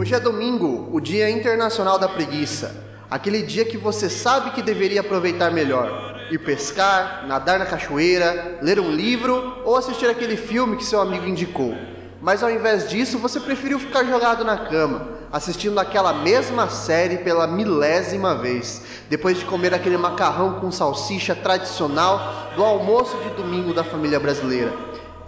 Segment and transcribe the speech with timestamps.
[0.00, 2.74] Hoje é domingo, o Dia Internacional da Preguiça.
[3.10, 6.16] Aquele dia que você sabe que deveria aproveitar melhor.
[6.30, 11.26] Ir pescar, nadar na cachoeira, ler um livro ou assistir aquele filme que seu amigo
[11.26, 11.74] indicou.
[12.18, 17.46] Mas ao invés disso, você preferiu ficar jogado na cama, assistindo aquela mesma série pela
[17.46, 18.80] milésima vez,
[19.10, 24.72] depois de comer aquele macarrão com salsicha tradicional do almoço de domingo da família brasileira.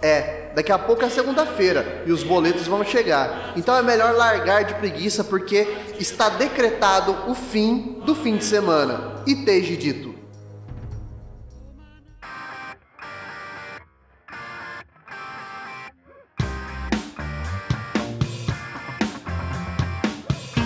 [0.03, 3.53] É, daqui a pouco é segunda-feira e os boletos vão chegar.
[3.55, 5.65] Então é melhor largar de preguiça porque
[5.97, 9.23] está decretado o fim do fim de semana.
[9.25, 10.13] E teja dito.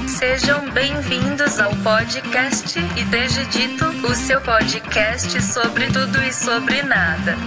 [0.07, 7.37] Sejam bem-vindos ao podcast e dito, o seu podcast sobre tudo e sobre nada.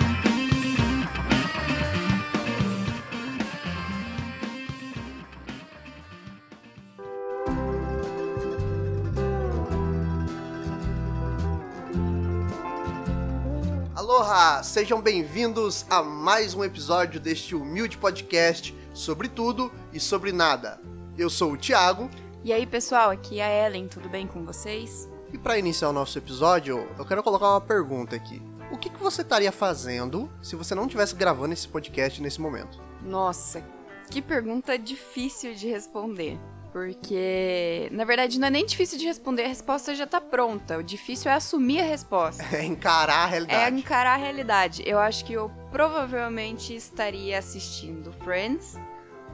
[14.20, 14.62] Aloha!
[14.62, 20.78] Sejam bem-vindos a mais um episódio deste humilde podcast sobre tudo e sobre nada.
[21.16, 22.10] Eu sou o Thiago
[22.44, 25.08] E aí, pessoal, aqui é a Ellen, tudo bem com vocês?
[25.32, 28.42] e para iniciar o nosso episódio, eu quero colocar uma pergunta aqui.
[28.70, 32.78] O que, que você estaria fazendo se você não estivesse gravando esse podcast nesse momento?
[33.02, 33.64] Nossa,
[34.10, 36.38] que pergunta difícil de responder.
[36.72, 40.78] Porque, na verdade, não é nem difícil de responder, a resposta já tá pronta.
[40.78, 42.44] O difícil é assumir a resposta.
[42.52, 43.76] É encarar a É realidade.
[43.76, 44.82] encarar a realidade.
[44.86, 48.78] Eu acho que eu provavelmente estaria assistindo Friends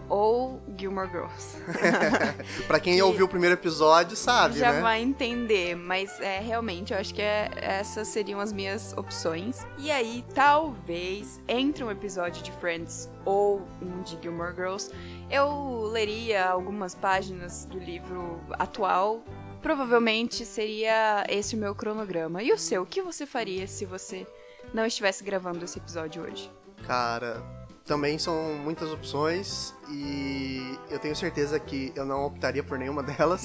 [0.09, 1.57] ou Gilmore Girls.
[2.67, 4.81] Pra quem que- ouviu o primeiro episódio, sabe, Já né?
[4.81, 9.67] vai entender, mas é realmente eu acho que é- essas seriam as minhas opções.
[9.79, 14.91] E aí, talvez, entre um episódio de Friends ou um de Gilmore Girls,
[15.31, 19.23] eu leria algumas páginas do livro atual.
[19.63, 22.43] Provavelmente seria esse o meu cronograma.
[22.43, 22.83] E o seu?
[22.83, 24.27] O que você faria se você
[24.73, 26.51] não estivesse gravando esse episódio hoje?
[26.86, 27.42] Cara,
[27.86, 33.45] também são muitas opções e eu tenho certeza que eu não optaria por nenhuma delas.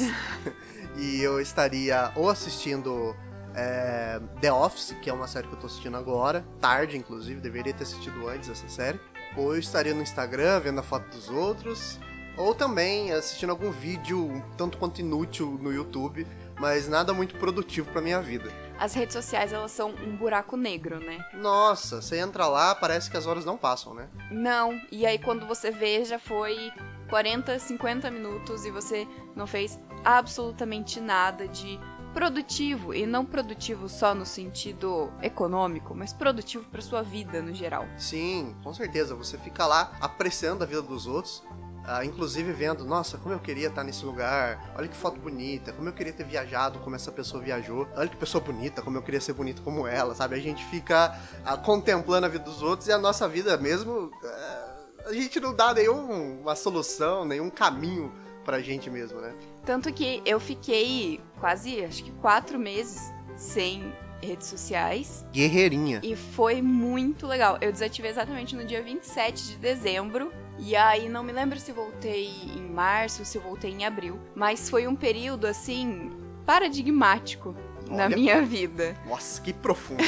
[0.98, 3.16] e eu estaria ou assistindo
[3.56, 7.74] é, The Office, que é uma série que eu tô assistindo agora, tarde inclusive, deveria
[7.74, 9.00] ter assistido antes essa série.
[9.38, 12.00] Ou eu estaria no Instagram vendo a foto dos outros.
[12.38, 16.26] Ou também assistindo algum vídeo tanto quanto inútil no YouTube,
[16.62, 18.52] mas nada muito produtivo pra minha vida.
[18.78, 21.18] As redes sociais, elas são um buraco negro, né?
[21.34, 24.08] Nossa, você entra lá, parece que as horas não passam, né?
[24.30, 26.72] Não, e aí quando você vê, já foi
[27.10, 31.80] 40, 50 minutos e você não fez absolutamente nada de
[32.14, 32.94] produtivo.
[32.94, 37.88] E não produtivo só no sentido econômico, mas produtivo para sua vida no geral.
[37.98, 39.16] Sim, com certeza.
[39.16, 41.44] Você fica lá apreciando a vida dos outros.
[41.86, 44.74] Ah, inclusive vendo, nossa, como eu queria estar nesse lugar.
[44.78, 45.74] Olha que foto bonita.
[45.74, 47.88] Como eu queria ter viajado como essa pessoa viajou.
[47.96, 50.36] Olha que pessoa bonita, como eu queria ser bonito como ela, sabe?
[50.36, 54.12] A gente fica ah, contemplando a vida dos outros e a nossa vida mesmo.
[54.24, 54.72] ah,
[55.06, 58.14] a gente não dá nenhuma solução, nenhum caminho
[58.46, 59.34] pra gente mesmo, né?
[59.66, 65.26] Tanto que eu fiquei quase, acho que quatro meses sem redes sociais.
[65.32, 66.00] Guerreirinha.
[66.04, 67.58] E foi muito legal.
[67.60, 70.32] Eu desativei exatamente no dia 27 de dezembro.
[70.64, 74.20] E aí não me lembro se voltei em março, se voltei em abril.
[74.36, 76.12] Mas foi um período assim
[76.46, 77.56] paradigmático
[77.90, 78.16] na Olha.
[78.16, 78.96] minha vida.
[79.08, 80.04] Nossa, que profundo.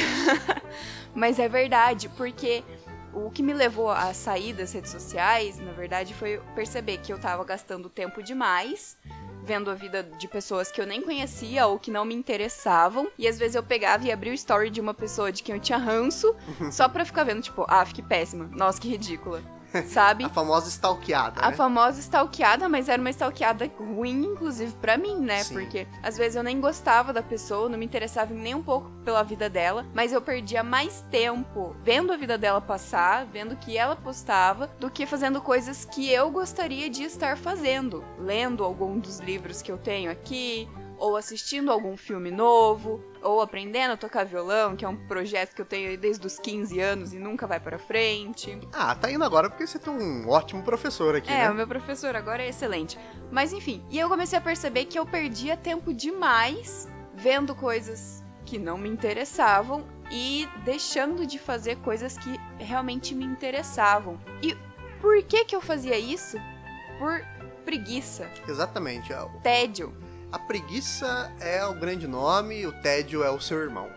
[1.14, 2.64] Mas é verdade, porque
[3.14, 7.20] o que me levou a sair das redes sociais, na verdade, foi perceber que eu
[7.20, 8.98] tava gastando tempo demais
[9.44, 13.10] vendo a vida de pessoas que eu nem conhecia ou que não me interessavam.
[13.18, 15.62] E às vezes eu pegava e abria o story de uma pessoa de quem eu
[15.62, 16.34] tinha ranço,
[16.72, 18.50] só pra ficar vendo, tipo, ah, que péssima.
[18.54, 19.42] Nossa, que ridícula.
[19.88, 20.26] Sabe?
[20.26, 21.56] a famosa stalkeada, A né?
[21.56, 25.44] famosa stalkeada, mas era uma stalkeada ruim, inclusive, pra mim, né?
[25.44, 25.56] Sim.
[25.56, 29.24] Porque às vezes eu nem gostava da pessoa, não me interessava nem um pouco pela
[29.24, 33.78] vida dela, mas eu perdia mais tempo vendo a vida dela passar, vendo o que
[33.78, 38.04] ela postava, do que fazendo coisas que eu gostaria de estar fazendo.
[38.20, 43.94] Lendo algum dos livros que eu tenho aqui, ou assistindo algum filme novo, ou aprendendo
[43.94, 47.18] a tocar violão, que é um projeto que eu tenho desde os 15 anos e
[47.18, 48.58] nunca vai pra frente.
[48.74, 51.50] Ah, tá indo agora porque você tem um ótimo professor aqui, É, né?
[51.52, 52.98] o meu professor agora é excelente.
[53.32, 58.58] Mas enfim, e eu comecei a perceber que eu perdia tempo demais vendo coisas que
[58.58, 64.20] não me interessavam e deixando de fazer coisas que realmente me interessavam.
[64.42, 64.56] E
[65.02, 66.38] por que que eu fazia isso?
[67.00, 67.24] Por
[67.66, 69.12] preguiça, Exatamente.
[69.14, 69.94] é tédio.
[70.34, 73.88] A preguiça é o grande nome, o tédio é o seu irmão.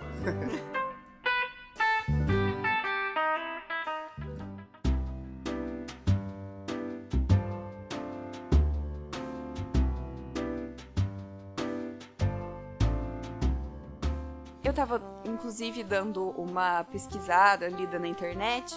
[14.62, 18.76] Eu estava, inclusive, dando uma pesquisada lida na internet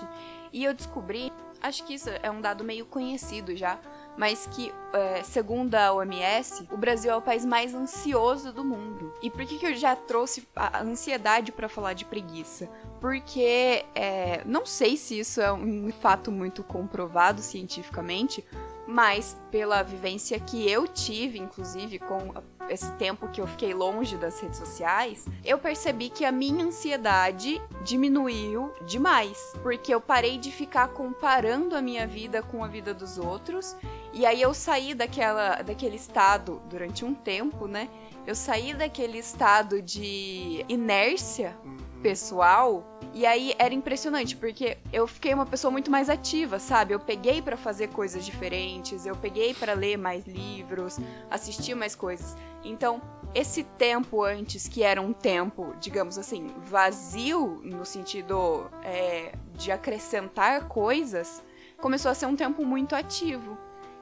[0.54, 1.30] e eu descobri,
[1.62, 3.78] acho que isso é um dado meio conhecido já,
[4.20, 9.14] mas que, é, segundo a OMS, o Brasil é o país mais ansioso do mundo.
[9.22, 12.68] E por que, que eu já trouxe a ansiedade para falar de preguiça?
[13.00, 18.44] Porque é, não sei se isso é um fato muito comprovado cientificamente,
[18.90, 22.34] mas pela vivência que eu tive, inclusive com
[22.68, 27.62] esse tempo que eu fiquei longe das redes sociais, eu percebi que a minha ansiedade
[27.84, 33.20] diminuiu demais, porque eu parei de ficar comparando a minha vida com a vida dos
[33.20, 33.76] outros,
[34.12, 37.88] e aí eu saí daquela daquele estado durante um tempo, né?
[38.26, 41.56] Eu saí daquele estado de inércia
[42.02, 46.94] pessoal e aí era impressionante, porque eu fiquei uma pessoa muito mais ativa, sabe?
[46.94, 51.00] Eu peguei para fazer coisas diferentes, eu peguei para ler mais livros,
[51.30, 52.38] assistir mais coisas.
[52.64, 53.02] Então,
[53.34, 60.68] esse tempo antes, que era um tempo, digamos assim, vazio, no sentido é, de acrescentar
[60.68, 61.44] coisas,
[61.82, 63.58] começou a ser um tempo muito ativo.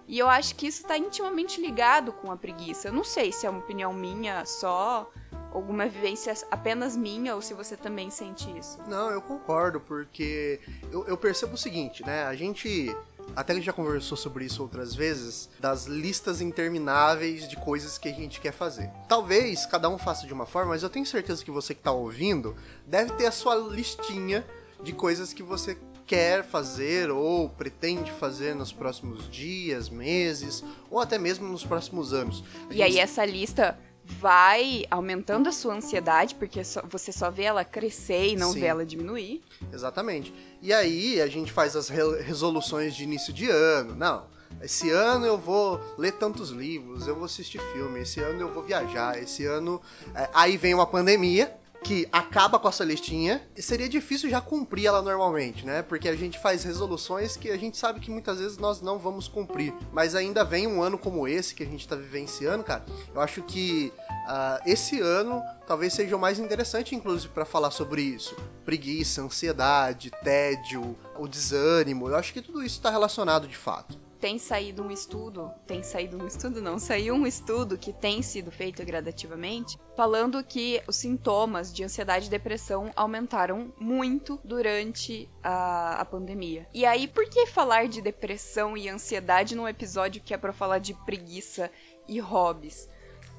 [0.06, 2.88] E eu acho que isso está intimamente ligado com a preguiça.
[2.88, 5.10] Eu não sei se é uma opinião minha só
[5.52, 8.80] alguma vivência apenas minha ou se você também sente isso.
[8.88, 10.60] Não, eu concordo, porque
[10.92, 12.26] eu, eu percebo o seguinte, né?
[12.26, 12.96] A gente
[13.36, 18.40] até já conversou sobre isso outras vezes, das listas intermináveis de coisas que a gente
[18.40, 18.90] quer fazer.
[19.08, 21.92] Talvez cada um faça de uma forma, mas eu tenho certeza que você que está
[21.92, 22.56] ouvindo
[22.86, 24.46] deve ter a sua listinha
[24.82, 31.18] de coisas que você quer fazer ou pretende fazer nos próximos dias, meses ou até
[31.18, 32.44] mesmo nos próximos anos.
[32.70, 32.84] A e gente...
[32.84, 33.78] aí essa lista
[34.08, 38.62] vai aumentando a sua ansiedade, porque só, você só vê ela crescer e não Sim.
[38.62, 39.44] vê ela diminuir.
[39.72, 40.34] Exatamente.
[40.62, 43.96] E aí a gente faz as re resoluções de início de ano.
[43.96, 44.26] Não,
[44.62, 48.64] esse ano eu vou ler tantos livros, eu vou assistir filme, esse ano eu vou
[48.64, 49.82] viajar, esse ano.
[50.16, 55.02] É, aí vem uma pandemia, que acaba com essa listinha, seria difícil já cumprir ela
[55.02, 55.82] normalmente, né?
[55.82, 59.28] Porque a gente faz resoluções que a gente sabe que muitas vezes nós não vamos
[59.28, 59.74] cumprir.
[59.92, 62.86] Mas ainda vem um ano como esse que a gente tá vivenciando, cara.
[63.14, 68.02] Eu acho que uh, esse ano talvez seja o mais interessante, inclusive, para falar sobre
[68.02, 68.36] isso.
[68.66, 72.10] Preguiça, ansiedade, tédio, o desânimo.
[72.10, 76.18] Eu acho que tudo isso está relacionado de fato tem saído um estudo, tem saído
[76.18, 81.74] um estudo não, saiu um estudo que tem sido feito gradativamente, falando que os sintomas
[81.74, 86.68] de ansiedade e depressão aumentaram muito durante a, a pandemia.
[86.74, 90.80] E aí, por que falar de depressão e ansiedade num episódio que é para falar
[90.80, 91.72] de preguiça
[92.08, 92.90] e hobbies?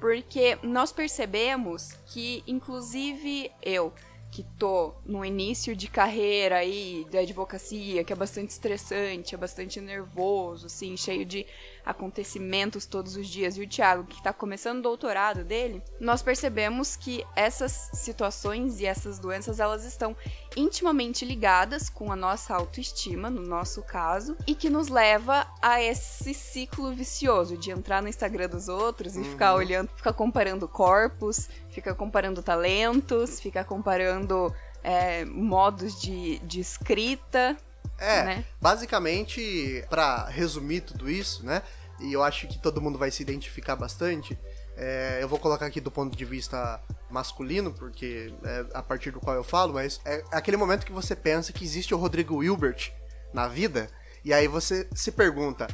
[0.01, 3.93] Porque nós percebemos que, inclusive eu,
[4.31, 9.81] que tô no início de carreira aí da advocacia, que é bastante estressante, é bastante
[9.81, 11.47] nervoso, assim, cheio de
[11.85, 16.97] acontecimentos todos os dias, e o Thiago, que está começando o doutorado dele, nós percebemos
[16.97, 20.17] que essas situações e essas doenças, elas estão
[20.57, 26.35] intimamente ligadas com a nossa autoestima, no nosso caso, e que nos leva a esse
[26.35, 29.25] ciclo vicioso de entrar no Instagram dos outros e uhum.
[29.25, 34.53] ficar olhando, ficar comparando corpos, ficar comparando talentos, ficar comparando
[34.83, 37.57] é, modos de, de escrita,
[37.99, 38.45] é, né?
[38.61, 41.63] basicamente, para resumir tudo isso, né?
[42.01, 44.39] e eu acho que todo mundo vai se identificar bastante.
[44.77, 46.81] É, eu vou colocar aqui do ponto de vista
[47.11, 51.17] masculino, porque é a partir do qual eu falo, mas é aquele momento que você
[51.17, 52.93] pensa que existe o Rodrigo Wilbert
[53.33, 53.91] na vida,
[54.25, 55.67] e aí você se pergunta: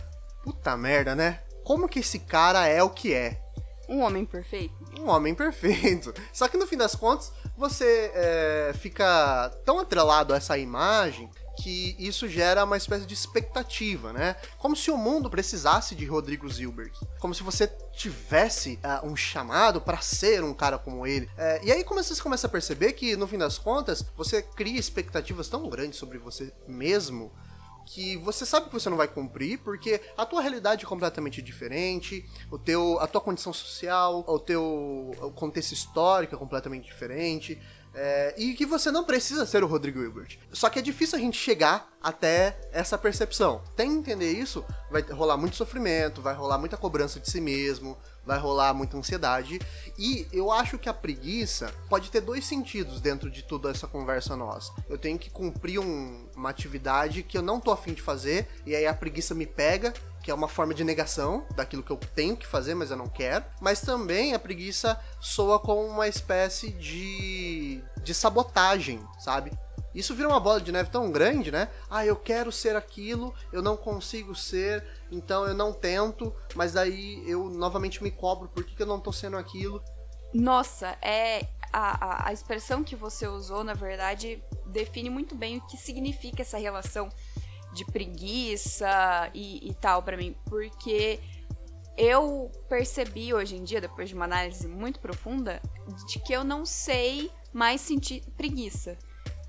[0.42, 1.40] puta merda, né?
[1.62, 3.40] Como que esse cara é o que é?
[3.86, 4.74] Um homem perfeito?
[4.98, 6.14] Um homem perfeito.
[6.32, 11.96] Só que no fim das contas, você é, fica tão atrelado a essa imagem que
[11.98, 14.36] isso gera uma espécie de expectativa, né?
[14.58, 16.92] Como se o mundo precisasse de Rodrigo Zilbert.
[17.20, 21.26] Como se você tivesse uh, um chamado para ser um cara como ele.
[21.26, 24.78] Uh, e aí como você começa a perceber que, no fim das contas, você cria
[24.78, 27.32] expectativas tão grandes sobre você mesmo
[27.86, 32.24] que você sabe que você não vai cumprir porque a tua realidade é completamente diferente,
[32.50, 37.60] o teu, a tua condição social, o teu contexto histórico é completamente diferente,
[37.94, 40.38] é, e que você não precisa ser o Rodrigo Hilbert.
[40.52, 43.62] Só que é difícil a gente chegar até essa percepção.
[43.76, 47.96] Tem que entender isso, vai rolar muito sofrimento, vai rolar muita cobrança de si mesmo,
[48.26, 49.60] vai rolar muita ansiedade.
[49.98, 54.36] E eu acho que a preguiça pode ter dois sentidos dentro de toda essa conversa
[54.36, 54.72] nossa.
[54.88, 58.74] Eu tenho que cumprir um, uma atividade que eu não tô afim de fazer, e
[58.74, 59.92] aí a preguiça me pega
[60.24, 63.06] que é uma forma de negação daquilo que eu tenho que fazer, mas eu não
[63.06, 63.44] quero.
[63.60, 69.52] Mas também a preguiça soa como uma espécie de, de sabotagem, sabe?
[69.94, 71.68] Isso vira uma bola de neve tão grande, né?
[71.90, 77.22] Ah, eu quero ser aquilo, eu não consigo ser, então eu não tento, mas daí
[77.26, 79.84] eu novamente me cobro por que, que eu não tô sendo aquilo.
[80.32, 85.66] Nossa, é a, a, a expressão que você usou, na verdade, define muito bem o
[85.66, 87.10] que significa essa relação
[87.74, 91.20] de preguiça e, e tal para mim, porque
[91.96, 95.60] eu percebi hoje em dia, depois de uma análise muito profunda,
[96.08, 98.96] de que eu não sei mais sentir preguiça.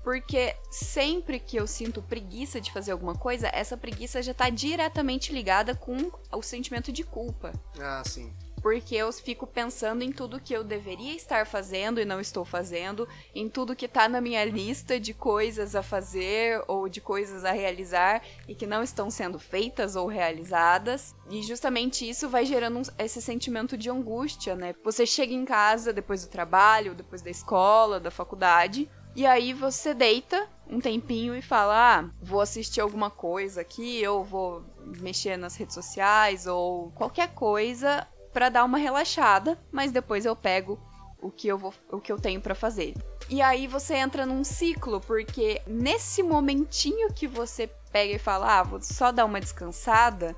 [0.04, 5.32] Porque sempre que eu sinto preguiça de fazer alguma coisa, essa preguiça já tá diretamente
[5.32, 7.52] ligada com o sentimento de culpa.
[7.80, 8.32] Ah, sim
[8.62, 13.08] porque eu fico pensando em tudo que eu deveria estar fazendo e não estou fazendo,
[13.34, 17.52] em tudo que tá na minha lista de coisas a fazer ou de coisas a
[17.52, 21.14] realizar e que não estão sendo feitas ou realizadas.
[21.30, 24.74] E justamente isso vai gerando um, esse sentimento de angústia, né?
[24.84, 29.94] Você chega em casa depois do trabalho, depois da escola, da faculdade, e aí você
[29.94, 34.62] deita um tempinho e fala: ah, vou assistir alguma coisa aqui, ou vou
[35.00, 40.78] mexer nas redes sociais, ou qualquer coisa para dar uma relaxada, mas depois eu pego
[41.22, 42.92] o que eu vou, o que eu tenho para fazer.
[43.30, 48.62] E aí você entra num ciclo, porque nesse momentinho que você pega e fala, ah,
[48.62, 50.36] vou só dar uma descansada,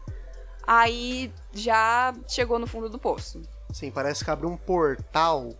[0.65, 3.43] aí já chegou no fundo do poço.
[3.73, 5.53] Sim, parece que abre um portal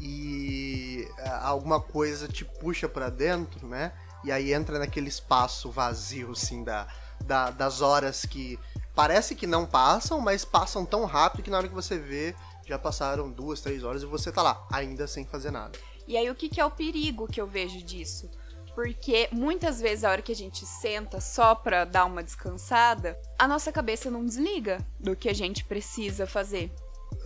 [0.00, 3.92] e é, alguma coisa te puxa para dentro, né?
[4.24, 6.88] E aí entra naquele espaço vazio, assim, da,
[7.22, 8.58] da, das horas que
[8.94, 12.34] parece que não passam, mas passam tão rápido que na hora que você vê,
[12.66, 15.78] já passaram duas, três horas e você tá lá, ainda sem fazer nada.
[16.06, 18.30] E aí, o que, que é o perigo que eu vejo disso?
[18.74, 23.46] Porque muitas vezes, a hora que a gente senta só pra dar uma descansada, a
[23.46, 26.72] nossa cabeça não desliga do que a gente precisa fazer.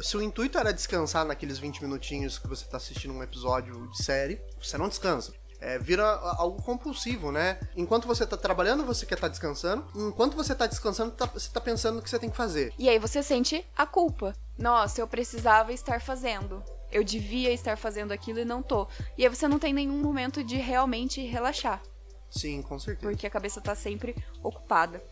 [0.01, 4.03] Se o intuito era descansar naqueles 20 minutinhos que você tá assistindo um episódio de
[4.03, 5.33] série, você não descansa
[5.67, 6.07] é, vira
[6.39, 7.59] algo compulsivo, né?
[7.77, 9.85] Enquanto você tá trabalhando, você quer estar tá descansando.
[9.97, 12.73] Enquanto você tá descansando, tá, você tá pensando no que você tem que fazer.
[12.79, 14.33] E aí você sente a culpa.
[14.57, 16.63] Nossa, eu precisava estar fazendo.
[16.93, 18.87] Eu devia estar fazendo aquilo e não tô.
[19.19, 21.83] E aí você não tem nenhum momento de realmente relaxar.
[22.31, 23.11] Sim, com certeza.
[23.11, 25.03] Porque a cabeça tá sempre ocupada.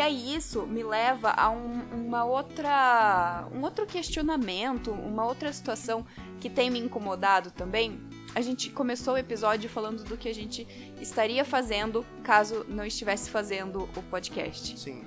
[0.00, 6.06] Aí isso me leva a um, uma outra, um outro questionamento, uma outra situação
[6.40, 8.00] que tem me incomodado também.
[8.34, 10.66] A gente começou o episódio falando do que a gente
[11.00, 14.80] estaria fazendo caso não estivesse fazendo o podcast.
[14.80, 15.04] Sim.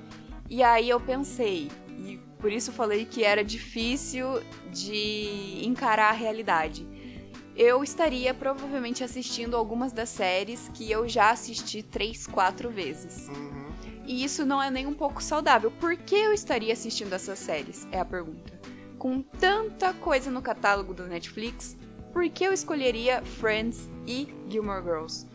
[0.47, 4.39] E aí eu pensei, e por isso falei que era difícil
[4.71, 6.87] de encarar a realidade.
[7.55, 13.27] Eu estaria provavelmente assistindo algumas das séries que eu já assisti três, quatro vezes.
[13.29, 13.54] Uhum.
[14.05, 15.71] E isso não é nem um pouco saudável.
[15.71, 17.87] Por que eu estaria assistindo essas séries?
[17.91, 18.53] É a pergunta.
[18.97, 21.75] Com tanta coisa no catálogo do Netflix,
[22.13, 25.27] por que eu escolheria Friends e Gilmore Girls?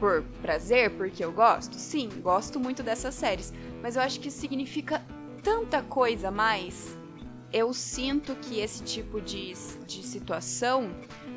[0.00, 1.76] Por prazer, porque eu gosto?
[1.76, 5.02] Sim, gosto muito dessas séries, mas eu acho que significa
[5.42, 6.96] tanta coisa mais.
[7.52, 9.52] Eu sinto que esse tipo de,
[9.86, 10.90] de situação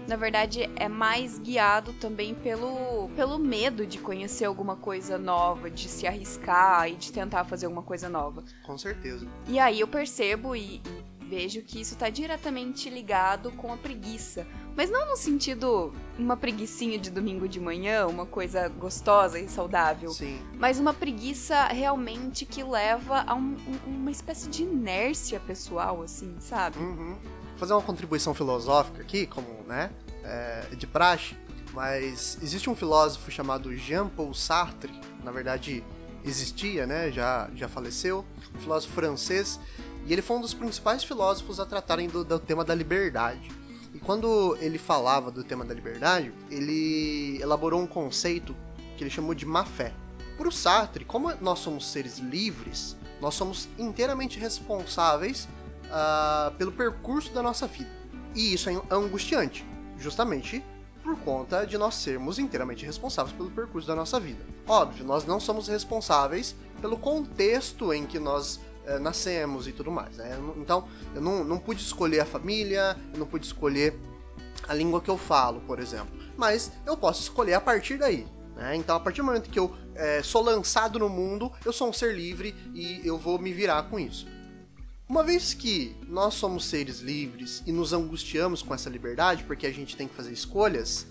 [0.10, 5.88] na verdade, é mais guiado também pelo, pelo medo de conhecer alguma coisa nova, de
[5.88, 8.44] se arriscar e de tentar fazer alguma coisa nova.
[8.64, 9.28] Com certeza.
[9.48, 10.82] E aí eu percebo e,
[11.30, 14.48] vejo que isso está diretamente ligado com a preguiça.
[14.76, 20.10] Mas não no sentido uma preguiçinha de domingo de manhã, uma coisa gostosa e saudável.
[20.10, 20.42] Sim.
[20.58, 26.80] Mas uma preguiça realmente que leva a um, uma espécie de inércia pessoal, assim, sabe?
[26.80, 27.16] Uhum
[27.60, 29.92] fazer uma contribuição filosófica aqui, como, né,
[30.24, 31.36] é, de praxe,
[31.74, 34.92] mas existe um filósofo chamado Jean-Paul Sartre,
[35.24, 35.84] na verdade
[36.24, 38.26] existia, né, já, já faleceu,
[38.56, 39.60] um filósofo francês,
[40.06, 43.52] e ele foi um dos principais filósofos a tratarem do, do tema da liberdade.
[43.94, 48.56] E quando ele falava do tema da liberdade, ele elaborou um conceito
[48.96, 49.94] que ele chamou de má fé.
[50.38, 55.48] Para o Sartre, como nós somos seres livres, nós somos inteiramente responsáveis
[55.90, 57.90] uh, pelo percurso da nossa vida.
[58.36, 59.66] E isso é angustiante,
[59.98, 60.64] justamente
[61.04, 64.46] por conta de nós sermos inteiramente responsáveis pelo percurso da nossa vida.
[64.68, 70.18] Óbvio, nós não somos responsáveis pelo contexto em que nós eh, nascemos e tudo mais.
[70.18, 70.38] Né?
[70.58, 74.00] Então, eu não, não pude escolher a família, eu não pude escolher
[74.68, 76.10] a língua que eu falo, por exemplo.
[76.38, 78.28] Mas eu posso escolher a partir daí.
[78.56, 78.76] Né?
[78.76, 81.94] Então, a partir do momento que eu eh, sou lançado no mundo, eu sou um
[81.94, 84.28] ser livre e eu vou me virar com isso.
[85.10, 89.74] Uma vez que nós somos seres livres e nos angustiamos com essa liberdade porque a
[89.74, 91.08] gente tem que fazer escolhas,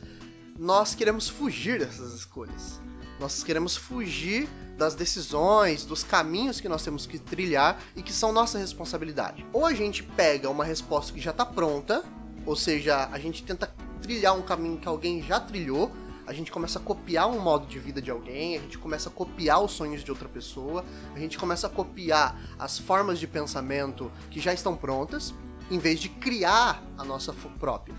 [0.56, 2.80] nós queremos fugir dessas escolhas.
[3.18, 8.30] Nós queremos fugir das decisões, dos caminhos que nós temos que trilhar e que são
[8.30, 9.44] nossa responsabilidade.
[9.52, 12.04] Ou a gente pega uma resposta que já está pronta,
[12.46, 13.66] ou seja, a gente tenta
[14.00, 15.90] trilhar um caminho que alguém já trilhou,
[16.28, 19.12] a gente começa a copiar um modo de vida de alguém, a gente começa a
[19.12, 24.12] copiar os sonhos de outra pessoa, a gente começa a copiar as formas de pensamento
[24.30, 25.32] que já estão prontas,
[25.70, 27.94] em vez de criar a nossa própria.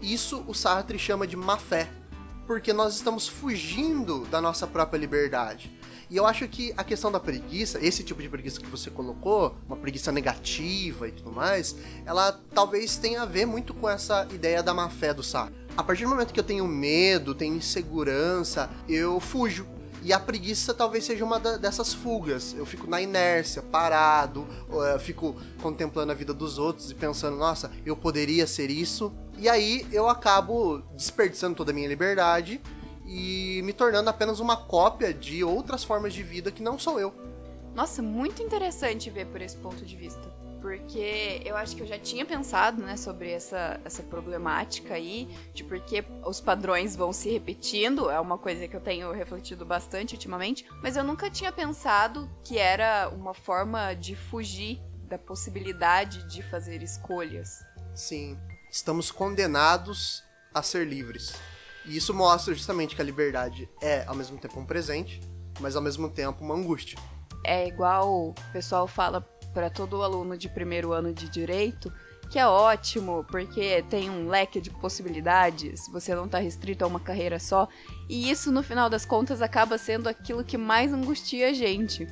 [0.00, 1.90] Isso o Sartre chama de má fé,
[2.46, 5.70] porque nós estamos fugindo da nossa própria liberdade.
[6.08, 9.56] E eu acho que a questão da preguiça, esse tipo de preguiça que você colocou,
[9.66, 11.76] uma preguiça negativa e tudo mais,
[12.06, 15.63] ela talvez tenha a ver muito com essa ideia da má fé do Sartre.
[15.76, 19.66] A partir do momento que eu tenho medo, tenho insegurança, eu fujo.
[20.02, 22.54] E a preguiça talvez seja uma dessas fugas.
[22.56, 27.72] Eu fico na inércia, parado, eu fico contemplando a vida dos outros e pensando, nossa,
[27.84, 29.12] eu poderia ser isso.
[29.36, 32.60] E aí eu acabo desperdiçando toda a minha liberdade
[33.04, 37.12] e me tornando apenas uma cópia de outras formas de vida que não sou eu.
[37.74, 40.33] Nossa, muito interessante ver por esse ponto de vista
[40.64, 45.62] porque eu acho que eu já tinha pensado, né, sobre essa, essa problemática aí, de
[45.62, 50.66] porque os padrões vão se repetindo, é uma coisa que eu tenho refletido bastante ultimamente,
[50.82, 56.82] mas eu nunca tinha pensado que era uma forma de fugir da possibilidade de fazer
[56.82, 57.62] escolhas.
[57.94, 58.38] Sim,
[58.72, 61.34] estamos condenados a ser livres.
[61.84, 65.20] E isso mostra justamente que a liberdade é ao mesmo tempo um presente,
[65.60, 66.98] mas ao mesmo tempo uma angústia.
[67.46, 69.20] É igual o pessoal fala
[69.54, 71.90] para todo aluno de primeiro ano de direito,
[72.28, 76.98] que é ótimo, porque tem um leque de possibilidades, você não está restrito a uma
[76.98, 77.68] carreira só,
[78.08, 82.06] e isso no final das contas acaba sendo aquilo que mais angustia a gente.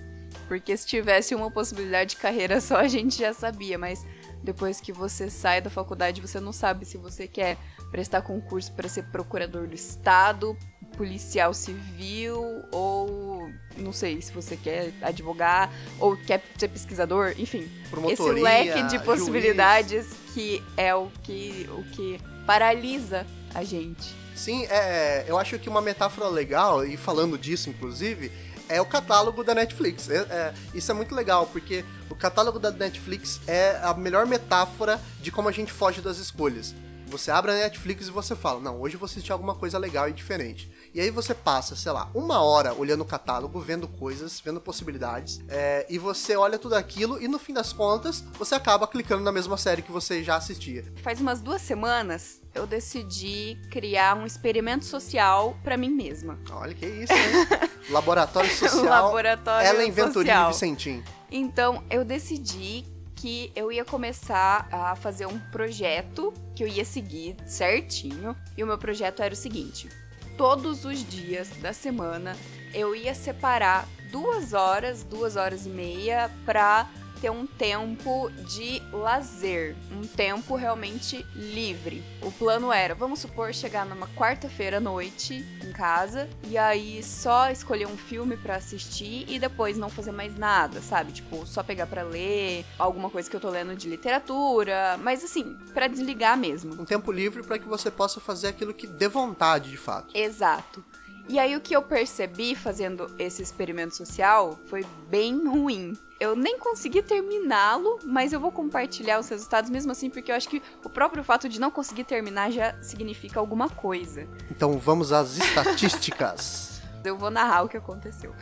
[0.46, 4.06] Porque se tivesse uma possibilidade de carreira só, a gente já sabia, mas
[4.42, 7.56] depois que você sai da faculdade, você não sabe se você quer
[7.90, 10.56] prestar concurso para ser procurador do estado,
[10.96, 17.70] policial civil ou não sei se você quer advogar ou quer ser pesquisador, enfim,
[18.10, 20.20] esse leque de possibilidades juiz.
[20.34, 24.14] que é o que o que paralisa a gente.
[24.34, 28.30] Sim, é, eu acho que uma metáfora legal e falando disso inclusive
[28.68, 30.08] é o catálogo da Netflix.
[30.08, 35.00] É, é, isso é muito legal, porque o catálogo da Netflix é a melhor metáfora
[35.20, 36.74] de como a gente foge das escolhas.
[37.06, 40.08] Você abre a Netflix e você fala, não, hoje eu vou assistir alguma coisa legal
[40.08, 40.70] e diferente.
[40.94, 45.40] E aí você passa, sei lá, uma hora olhando o catálogo, vendo coisas, vendo possibilidades,
[45.48, 49.32] é, e você olha tudo aquilo e no fim das contas você acaba clicando na
[49.32, 50.84] mesma série que você já assistia.
[51.02, 56.38] Faz umas duas semanas eu decidi criar um experimento social para mim mesma.
[56.50, 57.70] Olha que isso, hein?
[57.90, 58.84] Laboratório social.
[58.84, 61.02] Laboratório Ela Venturinho Vicentim.
[61.30, 62.84] Então eu decidi
[63.16, 68.36] que eu ia começar a fazer um projeto que eu ia seguir certinho.
[68.56, 69.88] E o meu projeto era o seguinte:
[70.36, 72.36] todos os dias da semana
[72.74, 76.86] eu ia separar duas horas, duas horas e meia para
[77.22, 82.02] ter um tempo de lazer, um tempo realmente livre.
[82.20, 87.48] O plano era, vamos supor, chegar numa quarta-feira à noite em casa e aí só
[87.48, 91.12] escolher um filme para assistir e depois não fazer mais nada, sabe?
[91.12, 95.56] Tipo, só pegar para ler alguma coisa que eu tô lendo de literatura, mas assim,
[95.72, 96.72] para desligar mesmo.
[96.82, 100.10] Um tempo livre para que você possa fazer aquilo que dê vontade de fato.
[100.12, 100.84] Exato.
[101.28, 105.96] E aí o que eu percebi fazendo esse experimento social foi bem ruim.
[106.22, 110.48] Eu nem consegui terminá-lo, mas eu vou compartilhar os resultados mesmo assim, porque eu acho
[110.48, 114.28] que o próprio fato de não conseguir terminar já significa alguma coisa.
[114.48, 116.80] Então vamos às estatísticas.
[117.04, 118.32] eu vou narrar o que aconteceu.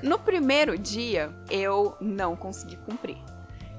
[0.00, 3.18] No primeiro dia, eu não consegui cumprir.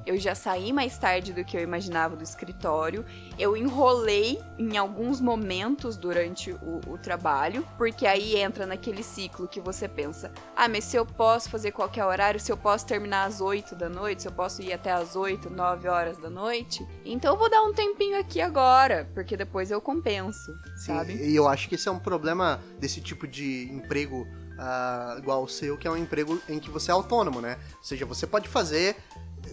[0.06, 3.04] Eu já saí mais tarde do que eu imaginava do escritório.
[3.39, 9.60] Eu enrolei em alguns momentos durante o, o, trabalho, porque aí entra naquele ciclo que
[9.60, 13.41] você pensa: ah, mas se eu posso fazer qualquer horário, se eu posso terminar às
[13.41, 17.34] 8 da noite, se eu posso ir até às 8, 9 horas da noite, então
[17.34, 21.13] eu vou dar um tempinho aqui agora, porque depois eu compenso, Sim, sabe?
[21.13, 24.28] E eu acho que esse é um problema desse tipo de emprego.
[24.56, 27.58] Uh, igual o seu, que é um emprego em que você é autônomo, né?
[27.76, 28.96] Ou seja, você pode fazer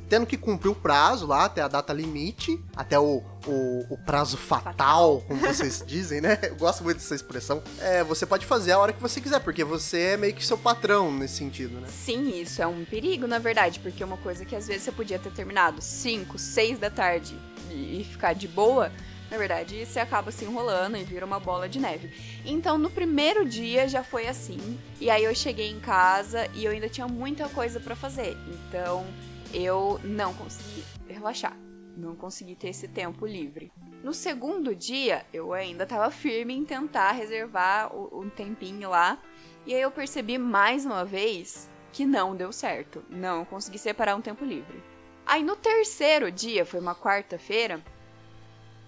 [0.08, 4.36] tendo que cumprir o prazo lá, até a data limite, até o, o, o prazo
[4.36, 6.38] fatal, como vocês dizem, né?
[6.42, 7.62] Eu gosto muito dessa expressão.
[7.80, 10.58] É, você pode fazer a hora que você quiser, porque você é meio que seu
[10.58, 11.88] patrão nesse sentido, né?
[11.88, 14.92] Sim, isso é um perigo, na verdade, porque é uma coisa que às vezes você
[14.92, 17.36] podia ter terminado 5, 6 da tarde
[17.70, 18.92] e ficar de boa.
[19.30, 22.12] Na verdade, você acaba se enrolando e vira uma bola de neve.
[22.44, 24.78] Então, no primeiro dia já foi assim.
[25.00, 28.36] E aí eu cheguei em casa e eu ainda tinha muita coisa para fazer.
[28.46, 29.06] Então,
[29.52, 31.56] eu não consegui relaxar,
[31.96, 33.72] não consegui ter esse tempo livre.
[34.02, 39.18] No segundo dia, eu ainda estava firme em tentar reservar um tempinho lá,
[39.64, 44.20] e aí eu percebi mais uma vez que não deu certo, não consegui separar um
[44.20, 44.82] tempo livre.
[45.24, 47.80] Aí no terceiro dia, foi uma quarta-feira,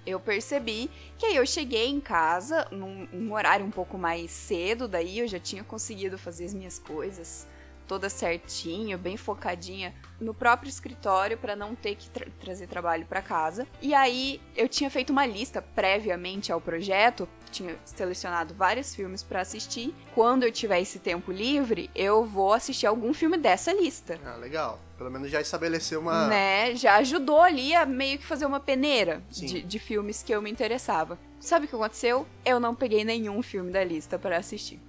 [0.07, 5.21] eu percebi que aí eu cheguei em casa num, horário um pouco mais cedo, daí
[5.21, 7.47] eu já tinha conseguido fazer as minhas coisas
[7.87, 13.21] toda certinho, bem focadinha no próprio escritório para não ter que tra trazer trabalho para
[13.21, 13.67] casa.
[13.81, 19.41] E aí eu tinha feito uma lista previamente ao projeto, tinha selecionado vários filmes para
[19.41, 19.95] assistir.
[20.15, 24.19] Quando eu tiver esse tempo livre, eu vou assistir algum filme dessa lista.
[24.25, 24.81] Ah, legal.
[24.99, 26.29] Pelo menos já estabeleceu uma.
[26.29, 26.75] Né?
[26.77, 30.51] Já ajudou ali a meio que fazer uma peneira de, de, filmes que eu me
[30.51, 31.19] interessava.
[31.41, 32.27] Sabe o que aconteceu?
[32.45, 34.81] Eu não peguei nenhum filme da lista para assistir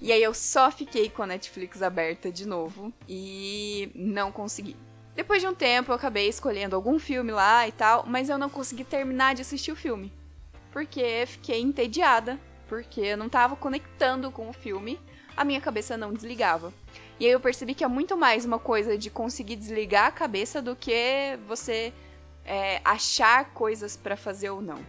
[0.00, 4.76] e aí eu só fiquei com a Netflix aberta de novo e não consegui.
[5.14, 8.50] Depois de um tempo eu acabei escolhendo algum filme lá e tal, mas eu não
[8.50, 10.12] consegui terminar de assistir o filme.
[10.72, 15.00] Porque fiquei entediada, porque eu não tava conectando com o filme,
[15.36, 16.72] a minha cabeça não desligava.
[17.18, 20.60] E aí eu percebi que é muito mais uma coisa de conseguir desligar a cabeça
[20.60, 21.92] do que você
[22.44, 24.84] é, achar coisas para fazer ou não.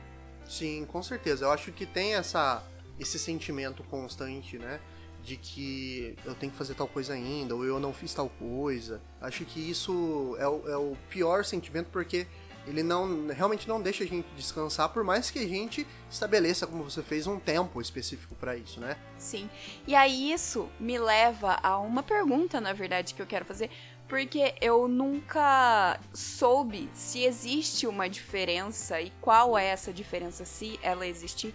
[0.48, 1.46] Sim, com certeza.
[1.46, 2.64] Eu acho que tem essa
[3.00, 4.80] esse sentimento constante, né?
[5.24, 9.02] De que eu tenho que fazer tal coisa ainda, ou eu não fiz tal coisa.
[9.20, 12.28] Acho que isso é o, é o pior sentimento porque
[12.68, 16.84] ele não realmente não deixa a gente descansar, por mais que a gente estabeleça, como
[16.84, 18.98] você fez, um tempo específico para isso, né?
[19.18, 19.50] Sim.
[19.88, 23.70] E aí isso me leva a uma pergunta, na verdade, que eu quero fazer,
[24.08, 31.08] porque eu nunca soube se existe uma diferença e qual é essa diferença, se ela
[31.08, 31.54] existir,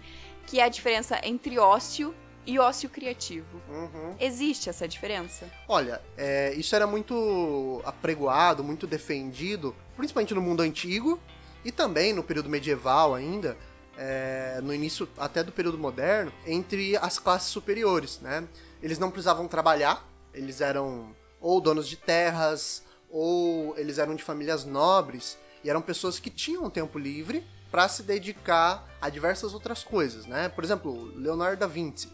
[0.51, 2.13] que é a diferença entre ócio
[2.45, 3.61] e ócio criativo.
[3.69, 4.17] Uhum.
[4.19, 5.49] Existe essa diferença?
[5.65, 11.17] Olha, é, isso era muito apregoado, muito defendido, principalmente no mundo antigo
[11.63, 13.57] e também no período medieval ainda,
[13.97, 18.45] é, no início até do período moderno, entre as classes superiores, né?
[18.83, 24.65] Eles não precisavam trabalhar, eles eram ou donos de terras, ou eles eram de famílias
[24.65, 30.25] nobres, e eram pessoas que tinham tempo livre para se dedicar a diversas outras coisas,
[30.25, 30.49] né?
[30.49, 32.11] Por exemplo, Leonardo da Vinci.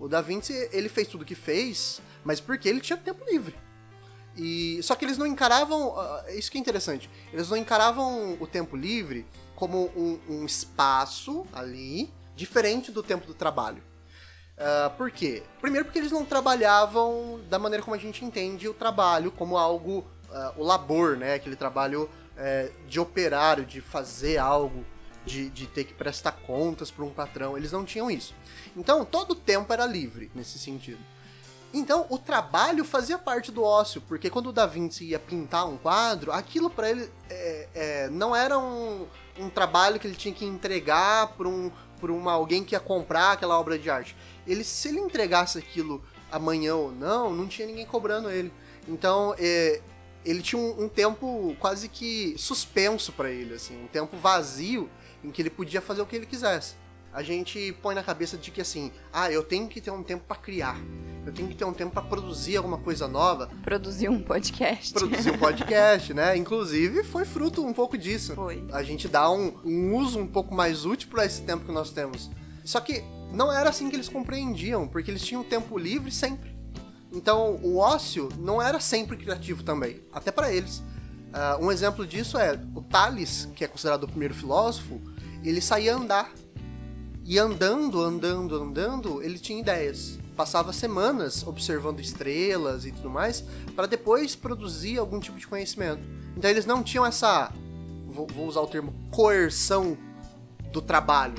[0.00, 3.54] O da Vinci, ele fez tudo o que fez, mas porque ele tinha tempo livre.
[4.36, 8.46] E só que eles não encaravam, uh, isso que é interessante, eles não encaravam o
[8.46, 13.82] tempo livre como um, um espaço ali diferente do tempo do trabalho.
[14.56, 15.42] Uh, por quê?
[15.60, 20.04] Primeiro porque eles não trabalhavam da maneira como a gente entende o trabalho, como algo,
[20.28, 21.34] uh, o labor, né?
[21.34, 24.84] Aquele trabalho uh, de operário, de fazer algo
[25.24, 27.56] de, de ter que prestar contas para um patrão.
[27.56, 28.34] Eles não tinham isso.
[28.76, 31.00] Então, todo o tempo era livre nesse sentido.
[31.72, 35.76] Então, o trabalho fazia parte do ócio, porque quando o Da Vinci ia pintar um
[35.76, 40.44] quadro, aquilo para ele é, é, não era um, um trabalho que ele tinha que
[40.44, 44.16] entregar para um, uma, alguém que ia comprar aquela obra de arte.
[44.46, 48.52] Ele, se ele entregasse aquilo amanhã ou não, não tinha ninguém cobrando ele.
[48.86, 49.80] Então, é,
[50.24, 54.88] ele tinha um, um, tempo quase que suspenso para ele, assim, um tempo vazio
[55.24, 56.74] em que ele podia fazer o que ele quisesse.
[57.12, 60.24] A gente põe na cabeça de que assim, ah, eu tenho que ter um tempo
[60.26, 60.76] para criar.
[61.24, 63.48] Eu tenho que ter um tempo para produzir alguma coisa nova.
[63.62, 64.92] Produzir um podcast.
[64.92, 66.36] Produzir um podcast, né?
[66.36, 68.34] Inclusive, foi fruto um pouco disso.
[68.34, 68.66] Foi.
[68.72, 71.90] A gente dá um, um uso um pouco mais útil para esse tempo que nós
[71.90, 72.30] temos.
[72.64, 76.54] Só que não era assim que eles compreendiam, porque eles tinham tempo livre sempre.
[77.12, 80.78] Então, o ócio não era sempre criativo também, até para eles.
[80.78, 85.00] Uh, um exemplo disso é o Tales, que é considerado o primeiro filósofo,
[85.48, 86.32] ele saía andar.
[87.24, 90.18] E andando, andando, andando, ele tinha ideias.
[90.36, 96.02] Passava semanas observando estrelas e tudo mais, para depois produzir algum tipo de conhecimento.
[96.36, 97.52] Então eles não tinham essa,
[98.06, 99.96] vou, vou usar o termo, coerção
[100.72, 101.36] do trabalho.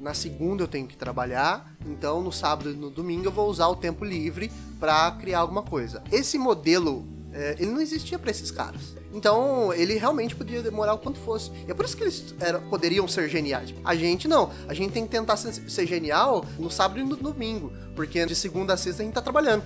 [0.00, 3.68] Na segunda eu tenho que trabalhar, então no sábado e no domingo eu vou usar
[3.68, 6.02] o tempo livre para criar alguma coisa.
[6.10, 7.06] Esse modelo
[7.38, 8.96] é, ele não existia para esses caras.
[9.14, 11.52] Então, ele realmente podia demorar o quanto fosse.
[11.68, 13.72] E é por isso que eles eram, poderiam ser geniais.
[13.84, 14.50] A gente não.
[14.66, 17.72] A gente tem que tentar ser, ser genial no sábado e no domingo.
[17.94, 19.62] Porque de segunda a sexta a gente tá trabalhando.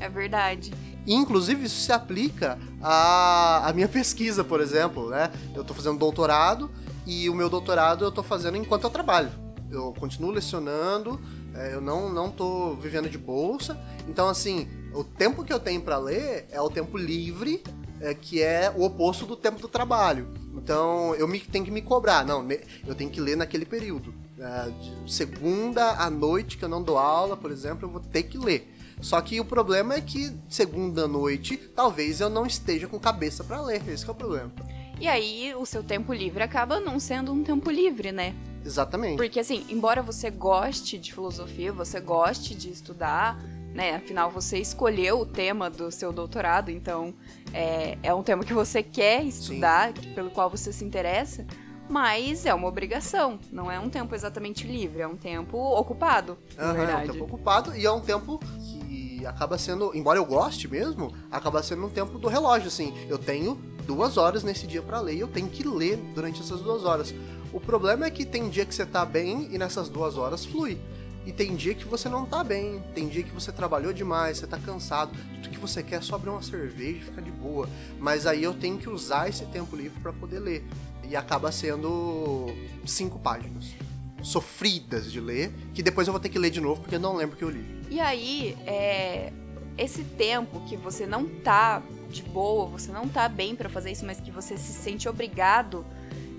[0.00, 0.74] É verdade.
[1.06, 5.30] E, inclusive, isso se aplica à, à minha pesquisa, por exemplo, né?
[5.54, 6.68] Eu tô fazendo doutorado
[7.06, 9.30] e o meu doutorado eu tô fazendo enquanto eu trabalho.
[9.70, 11.20] Eu continuo lecionando,
[11.54, 13.78] é, eu não, não tô vivendo de bolsa.
[14.08, 17.62] Então, assim, o tempo que eu tenho para ler é o tempo livre,
[18.00, 20.26] é, que é o oposto do tempo do trabalho.
[20.54, 22.24] Então eu me, tenho que me cobrar.
[22.24, 22.46] Não,
[22.86, 24.14] eu tenho que ler naquele período.
[24.38, 24.72] É,
[25.06, 28.72] segunda à noite, que eu não dou aula, por exemplo, eu vou ter que ler.
[29.00, 33.44] Só que o problema é que segunda à noite, talvez eu não esteja com cabeça
[33.44, 33.86] para ler.
[33.86, 34.50] Esse é o problema.
[34.98, 38.34] E aí, o seu tempo livre acaba não sendo um tempo livre, né?
[38.64, 39.18] Exatamente.
[39.18, 43.38] Porque, assim, embora você goste de filosofia, você goste de estudar,
[43.76, 43.96] né?
[43.96, 47.14] Afinal, você escolheu o tema do seu doutorado, então
[47.52, 50.14] é, é um tema que você quer estudar, Sim.
[50.14, 51.44] pelo qual você se interessa.
[51.88, 56.90] mas é uma obrigação, não é um tempo exatamente livre, é um tempo ocupado, verdade.
[56.90, 61.12] É um tempo ocupado e é um tempo que acaba sendo, embora eu goste mesmo,
[61.30, 62.92] acaba sendo um tempo do relógio, assim.
[63.08, 63.54] Eu tenho
[63.86, 67.14] duas horas nesse dia pra ler e eu tenho que ler durante essas duas horas.
[67.52, 70.78] O problema é que tem dia que você tá bem e nessas duas horas flui.
[71.26, 74.46] E tem dia que você não tá bem, tem dia que você trabalhou demais, você
[74.46, 75.10] tá cansado,
[75.42, 77.68] tudo que você quer é só abrir uma cerveja e ficar de boa.
[77.98, 80.64] Mas aí eu tenho que usar esse tempo livre pra poder ler.
[81.02, 82.46] E acaba sendo
[82.86, 83.74] cinco páginas.
[84.22, 87.16] Sofridas de ler, que depois eu vou ter que ler de novo porque eu não
[87.16, 87.82] lembro que eu li.
[87.90, 89.32] E aí, é,
[89.76, 94.06] esse tempo que você não tá de boa, você não tá bem pra fazer isso,
[94.06, 95.84] mas que você se sente obrigado,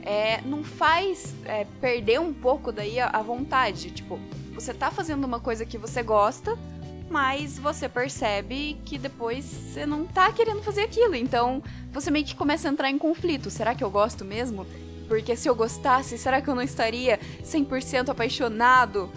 [0.02, 3.91] é, não faz é, perder um pouco daí a vontade.
[3.91, 4.17] Tipo,
[4.57, 6.57] você tá fazendo uma coisa que você gosta,
[7.11, 11.13] mas você percebe que depois você não tá querendo fazer aquilo.
[11.13, 13.51] Então, você meio que começa a entrar em conflito.
[13.51, 14.65] Será que eu gosto mesmo?
[15.07, 19.11] Porque se eu gostasse, será que eu não estaria 100% apaixonado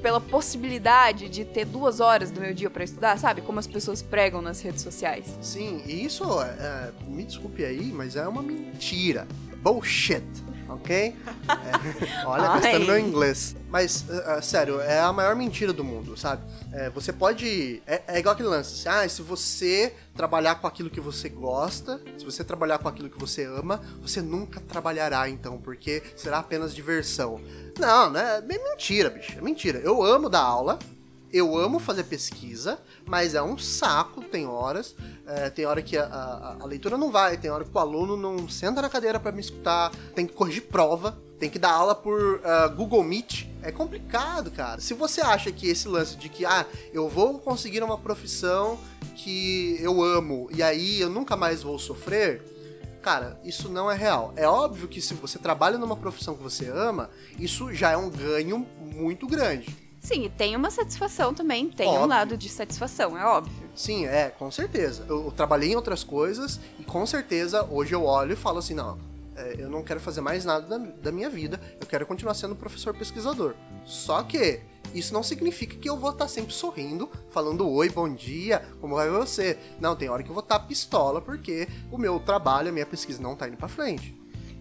[0.00, 3.40] pela possibilidade de ter duas horas do meu dia pra estudar, sabe?
[3.42, 5.36] Como as pessoas pregam nas redes sociais.
[5.40, 9.26] Sim, e isso, é, me desculpe aí, mas é uma mentira.
[9.60, 10.22] Bullshit,
[10.68, 10.96] ok?
[10.96, 11.14] É,
[12.26, 13.56] olha, gastando meu inglês.
[13.68, 16.42] Mas, é, é, sério, é a maior mentira do mundo, sabe?
[16.72, 17.82] É, você pode.
[17.86, 18.88] É, é igual aquele lance.
[18.88, 23.10] Assim, ah, se você trabalhar com aquilo que você gosta, se você trabalhar com aquilo
[23.10, 27.40] que você ama, você nunca trabalhará, então, porque será apenas diversão.
[27.78, 28.38] Não, né?
[28.38, 29.36] É mentira, bicho.
[29.36, 29.78] É mentira.
[29.78, 30.78] Eu amo dar aula,
[31.36, 34.94] eu amo fazer pesquisa, mas é um saco, tem horas.
[35.26, 38.16] é, tem hora que a, a- a leitura não vai, tem hora que o aluno
[38.16, 41.94] não senta na cadeira pra me escutar, tem que corrigir prova, tem que dar aula
[41.94, 43.46] por ah, Google Meet.
[43.62, 44.80] É complicado, cara.
[44.80, 48.78] Se você acha que esse lance de que, ah, eu vou conseguir uma profissão
[49.16, 52.42] que eu amo e aí eu nunca mais vou sofrer,
[53.02, 54.32] Cara, isso não é real.
[54.34, 58.08] É óbvio que se você trabalha numa profissão que você ama, isso já é um
[58.08, 59.68] ganho muito grande.
[60.04, 62.02] Sim, e tem uma satisfação também, tem Óbvio.
[62.02, 63.70] um lado de satisfação, é óbvio.
[63.74, 65.06] Sim, é, com certeza.
[65.08, 68.74] Eu, eu trabalhei em outras coisas e com certeza hoje eu olho e falo assim,
[68.74, 68.98] não,
[69.34, 72.54] é, eu não quero fazer mais nada da, da minha vida, eu quero continuar sendo
[72.54, 73.54] professor pesquisador.
[73.86, 74.60] Só que
[74.92, 79.08] isso não significa que eu vou estar sempre sorrindo, falando oi, bom dia, como vai
[79.08, 79.58] você?
[79.80, 83.22] Não, tem hora que eu vou estar pistola porque o meu trabalho, a minha pesquisa
[83.22, 84.14] não tá indo pra frente.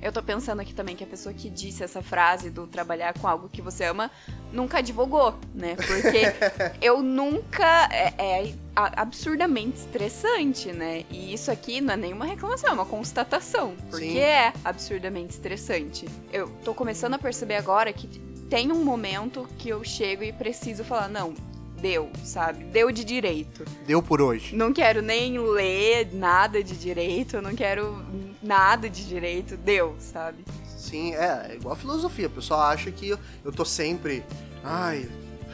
[0.03, 3.25] Eu tô pensando aqui também que a pessoa que disse essa frase do trabalhar com
[3.25, 4.12] algo que você ama
[4.53, 5.75] nunca advogou, né?
[5.75, 6.21] Porque
[6.81, 7.89] eu nunca.
[7.91, 11.03] É, é absurdamente estressante, né?
[11.09, 13.75] E isso aqui não é nenhuma reclamação, é uma constatação.
[13.89, 14.19] Porque Sim.
[14.19, 16.07] é absurdamente estressante.
[16.31, 18.07] Eu tô começando a perceber agora que
[18.49, 21.33] tem um momento que eu chego e preciso falar, não.
[21.79, 22.63] Deu, sabe?
[22.63, 23.65] Deu de direito.
[23.85, 24.55] Deu por hoje.
[24.55, 28.01] Não quero nem ler nada de direito, não quero
[28.41, 29.57] nada de direito.
[29.57, 30.45] Deu, sabe?
[30.83, 32.27] Sim, é, é igual a filosofia.
[32.27, 34.21] O pessoal acha que eu, eu tô sempre,
[34.61, 35.09] ai,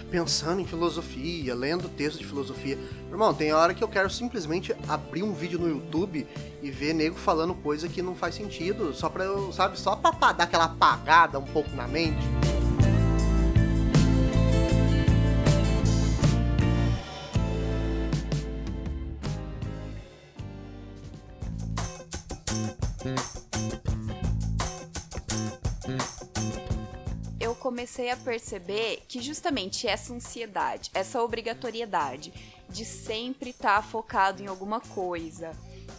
[0.10, 2.80] pensando em filosofia, lendo texto de filosofia.
[3.12, 6.26] Irmão, tem hora que eu quero simplesmente abrir um vídeo no YouTube
[6.64, 10.12] e ver nego falando coisa que não faz sentido, só pra eu, sabe, só pra
[10.12, 12.26] pa- dar aquela apagada um pouco na mente.
[27.90, 32.32] Comecei a perceber que justamente essa ansiedade, essa obrigatoriedade
[32.70, 35.58] de sempre estar focado em alguma coisa,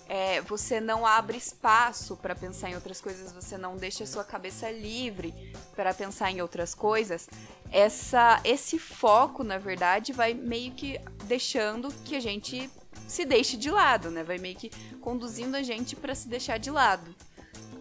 [0.09, 4.23] é, você não abre espaço para pensar em outras coisas, você não deixa a sua
[4.23, 5.35] cabeça livre
[5.75, 7.29] para pensar em outras coisas.
[7.73, 12.71] Essa, esse foco, na verdade, vai meio que deixando que a gente
[13.09, 14.23] se deixe de lado, né?
[14.23, 17.13] Vai meio que conduzindo a gente para se deixar de lado.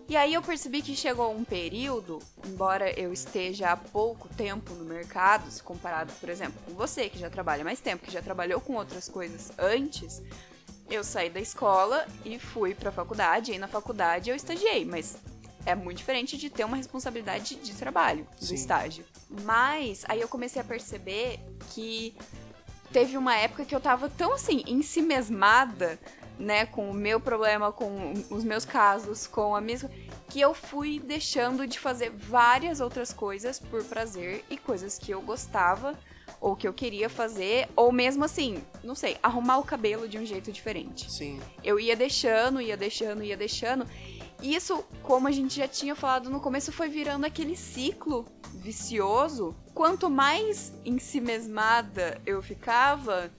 [0.10, 4.84] E aí eu percebi que chegou um período, embora eu esteja há pouco tempo no
[4.84, 8.60] mercado, se comparado, por exemplo, com você, que já trabalha mais tempo, que já trabalhou
[8.60, 10.20] com outras coisas antes,
[10.90, 15.16] eu saí da escola e fui pra faculdade, e na faculdade eu estagiei, mas
[15.64, 18.56] é muito diferente de ter uma responsabilidade de trabalho, do Sim.
[18.56, 19.06] estágio.
[19.44, 22.16] Mas aí eu comecei a perceber que
[22.92, 26.00] teve uma época que eu tava tão assim, em si mesmada,
[26.40, 29.92] né, com o meu problema, com os meus casos, com a mesma.
[30.30, 35.22] que eu fui deixando de fazer várias outras coisas por prazer e coisas que eu
[35.22, 35.98] gostava
[36.40, 40.26] ou que eu queria fazer, ou mesmo assim, não sei, arrumar o cabelo de um
[40.26, 41.12] jeito diferente.
[41.12, 43.86] Sim, Eu ia deixando, ia deixando, ia deixando.
[44.42, 49.54] E isso, como a gente já tinha falado no começo, foi virando aquele ciclo vicioso.
[49.74, 53.30] Quanto mais em si mesmada eu ficava,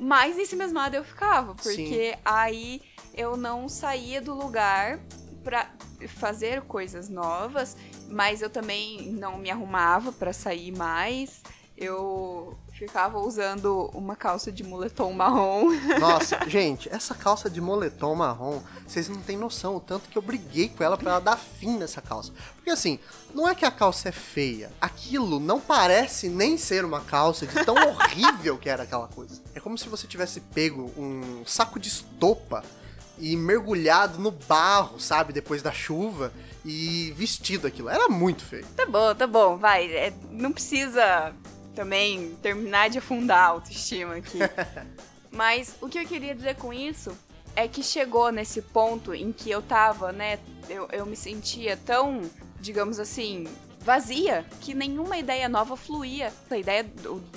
[0.00, 1.54] mais mesmada eu ficava.
[1.54, 2.82] Porque aí
[3.14, 5.00] eu não saía do lugar
[5.42, 5.70] pra,
[6.08, 7.76] fazer coisas novas,
[8.08, 11.42] mas eu também não me arrumava para sair mais.
[11.76, 15.70] Eu ficava usando uma calça de moletom marrom.
[15.98, 20.22] Nossa, gente, essa calça de moletom marrom, vocês não têm noção o tanto que eu
[20.22, 22.32] briguei com ela para ela dar fim nessa calça.
[22.54, 22.98] Porque assim,
[23.34, 27.64] não é que a calça é feia, aquilo não parece nem ser uma calça de
[27.64, 29.42] tão horrível que era aquela coisa.
[29.54, 32.62] É como se você tivesse pego um saco de estopa
[33.18, 36.32] e mergulhado no barro, sabe, depois da chuva
[36.64, 37.88] e vestido aquilo.
[37.88, 38.66] Era muito feio.
[38.76, 39.90] Tá bom, tá bom, vai.
[39.90, 41.32] É, não precisa
[41.76, 44.38] também terminar de afundar a autoestima aqui.
[45.30, 47.16] Mas o que eu queria dizer com isso
[47.54, 50.38] é que chegou nesse ponto em que eu tava, né?
[50.68, 52.22] Eu, eu me sentia tão,
[52.58, 53.46] digamos assim,
[53.86, 56.32] vazia, que nenhuma ideia nova fluía.
[56.50, 56.84] A ideia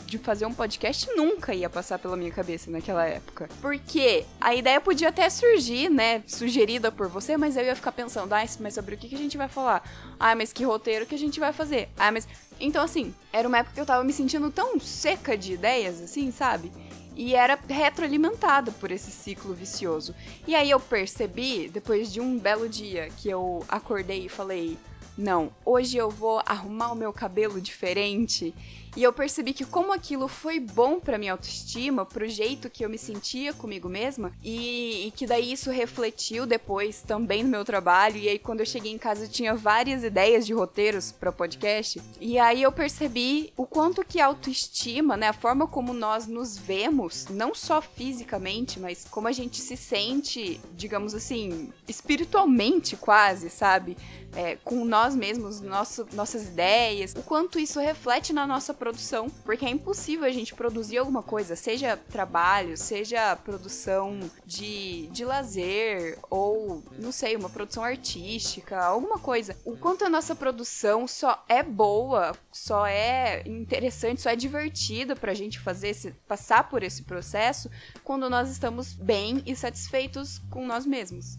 [0.08, 3.48] de fazer um podcast nunca ia passar pela minha cabeça naquela época.
[3.62, 8.34] Porque a ideia podia até surgir, né, sugerida por você, mas eu ia ficar pensando,
[8.34, 9.88] ah, mas sobre o que a gente vai falar?
[10.20, 11.88] Ah, mas que roteiro que a gente vai fazer?
[11.96, 12.28] Ah, mas.
[12.60, 16.32] Então, assim, era uma época que eu tava me sentindo tão seca de ideias, assim,
[16.32, 16.72] sabe?
[17.16, 20.16] e era retroalimentada por esse ciclo vicioso.
[20.48, 24.78] E aí eu percebi, depois de um belo dia que eu acordei e falei:
[25.20, 28.56] não, hoje eu vou arrumar o meu cabelo diferente
[28.96, 32.90] e eu percebi que como aquilo foi bom para minha autoestima, pro jeito que eu
[32.90, 38.18] me sentia comigo mesma, e, e, que daí isso refletiu depois também no meu trabalho.
[38.18, 42.02] E aí quando eu cheguei em casa eu tinha várias ideias de roteiros para podcast.
[42.20, 46.58] E aí eu percebi o quanto que a autoestima, né, a forma como nós nos
[46.58, 53.96] vemos, não só fisicamente, mas como a gente se sente, digamos assim, espiritualmente quase, sabe?
[54.36, 59.66] É, com nós mesmos, nosso, nossas ideias, o quanto isso reflete na nossa produção, porque
[59.66, 66.84] é impossível a gente produzir alguma coisa, seja trabalho, seja produção de, de lazer, ou,
[67.00, 69.58] não sei, uma produção artística, alguma coisa.
[69.66, 75.34] O quanto a nossa produção só é boa, só é interessante, só é divertida pra
[75.34, 77.70] gente fazer esse, passar por esse processo
[78.04, 81.38] quando nós estamos bem e satisfeitos com nós mesmos.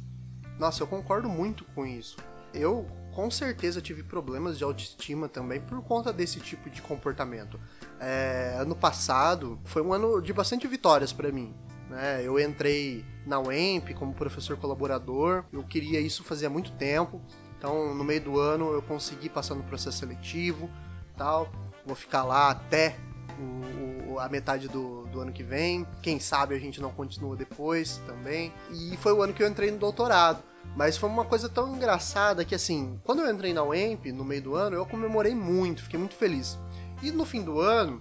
[0.58, 2.16] Nossa, eu concordo muito com isso.
[2.52, 7.60] Eu com certeza tive problemas de autoestima também por conta desse tipo de comportamento.
[7.98, 11.54] É, ano passado foi um ano de bastante vitórias para mim.
[11.88, 12.22] Né?
[12.24, 17.20] Eu entrei na UEMP como professor colaborador, eu queria isso fazia muito tempo.
[17.58, 20.70] Então, no meio do ano, eu consegui passar no processo seletivo,
[21.16, 21.50] tal.
[21.84, 22.96] Vou ficar lá até
[23.38, 25.86] o, o, a metade do, do ano que vem.
[26.00, 28.52] Quem sabe a gente não continua depois também.
[28.70, 30.42] E foi o ano que eu entrei no doutorado.
[30.76, 34.42] Mas foi uma coisa tão engraçada que, assim, quando eu entrei na UEMP, no meio
[34.42, 36.58] do ano, eu comemorei muito, fiquei muito feliz.
[37.02, 38.00] E no fim do ano,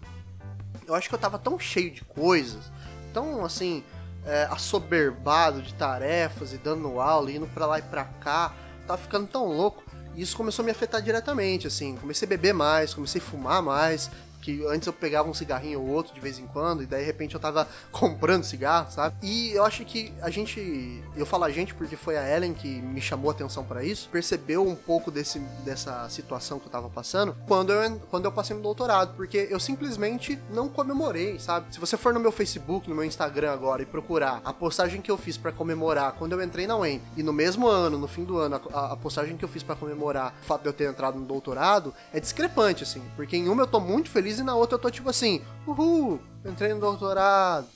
[0.87, 2.71] eu acho que eu tava tão cheio de coisas,
[3.13, 3.83] tão, assim,
[4.25, 8.53] é, assoberbado de tarefas e dando aula, indo pra lá e pra cá,
[8.85, 9.83] tava ficando tão louco.
[10.15, 13.61] E isso começou a me afetar diretamente, assim, comecei a beber mais, comecei a fumar
[13.61, 14.09] mais,
[14.49, 17.05] que antes eu pegava um cigarrinho ou outro de vez em quando, e daí de
[17.05, 19.15] repente eu tava comprando cigarro, sabe?
[19.21, 22.81] E eu acho que a gente, eu falo a gente porque foi a Ellen que
[22.81, 26.89] me chamou a atenção para isso, percebeu um pouco desse, dessa situação que eu tava
[26.89, 31.73] passando quando eu, quando eu passei no doutorado, porque eu simplesmente não comemorei, sabe?
[31.73, 35.11] Se você for no meu Facebook, no meu Instagram agora e procurar a postagem que
[35.11, 38.23] eu fiz para comemorar quando eu entrei na UEM, e no mesmo ano, no fim
[38.23, 40.89] do ano, a, a postagem que eu fiz para comemorar o fato de eu ter
[40.89, 44.55] entrado no doutorado, é discrepante, assim, porque em uma eu tô muito feliz e na
[44.55, 47.67] outra eu tô tipo assim, uhul, entrei no doutorado.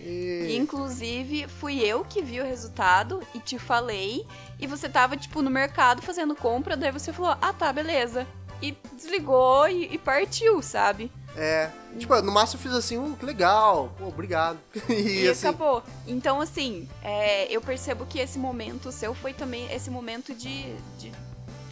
[0.00, 0.56] E...
[0.56, 4.26] Inclusive, fui eu que vi o resultado e te falei.
[4.58, 8.26] E você tava, tipo, no mercado fazendo compra, daí você falou, ah tá, beleza.
[8.60, 11.10] E desligou e, e partiu, sabe?
[11.36, 14.58] É, tipo, no máximo eu fiz assim, uh, que legal, pô, obrigado.
[14.88, 15.48] e, e assim...
[15.48, 15.82] acabou.
[16.06, 21.12] Então, assim, é, eu percebo que esse momento seu foi também esse momento de, de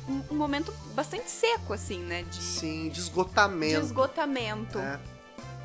[0.08, 2.22] um, momento bastante seco, assim, né?
[2.22, 3.80] De, Sim, de esgotamento.
[3.80, 4.78] De esgotamento.
[4.78, 5.00] É.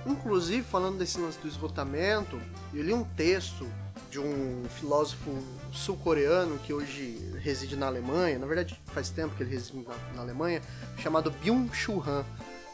[0.06, 2.40] Inclusive, falando desse lance do esgotamento,
[2.74, 3.68] eu li um texto
[4.16, 5.44] de um filósofo
[5.74, 10.22] sul-coreano que hoje reside na Alemanha, na verdade faz tempo que ele reside na, na
[10.22, 10.62] Alemanha,
[10.98, 12.24] chamado Byung-Chul Han.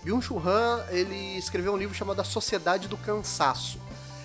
[0.03, 3.79] Byung-Chul Han, ele escreveu um livro chamado A Sociedade do Cansaço.